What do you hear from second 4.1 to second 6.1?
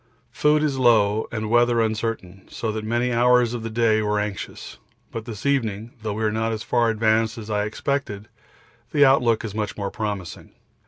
anxious; but this evening,